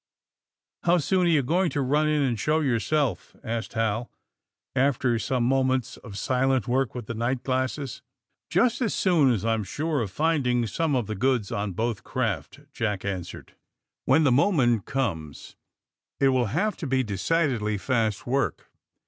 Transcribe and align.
*'How 0.81 0.97
soon 0.97 1.27
are 1.27 1.29
you 1.29 1.43
going 1.43 1.69
to 1.69 1.81
run 1.83 2.07
in 2.07 2.23
and 2.23 2.39
show 2.39 2.61
yourself?" 2.61 3.35
asked 3.43 3.73
Hal, 3.73 4.09
after 4.75 5.19
some 5.19 5.43
moments 5.43 5.97
of 5.97 6.17
silent 6.17 6.67
work 6.67 6.95
with 6.95 7.05
the 7.05 7.13
night 7.13 7.43
glasses. 7.43 8.01
*' 8.25 8.49
Just 8.49 8.81
as 8.81 8.95
soon 8.95 9.31
as 9.31 9.45
I'm 9.45 9.63
sure 9.63 10.01
of 10.01 10.09
finding 10.09 10.65
some 10.65 10.95
of 10.95 11.05
204 11.05 11.05
THE 11.07 11.13
SUBMAEINE 11.13 11.13
BOYS 11.13 11.13
tlie 11.13 11.19
goods 11.39 11.51
on 11.51 11.71
both 11.73 12.03
craft," 12.03 12.59
Jack 12.73 13.05
answered. 13.05 13.53
''When 14.07 14.23
the 14.23 14.31
moment 14.31 14.85
comes 14.85 15.55
it 16.19 16.29
will 16.29 16.45
have 16.45 16.75
to 16.77 16.87
be 16.87 17.03
de 17.03 17.13
cidedly 17.19 17.79
fast 17.79 18.25
work. 18.25 18.71